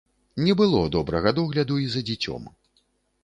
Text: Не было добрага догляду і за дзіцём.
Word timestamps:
Не 0.45 0.53
было 0.61 0.79
добрага 0.95 1.33
догляду 1.39 1.77
і 1.83 1.87
за 1.97 2.01
дзіцём. 2.07 2.47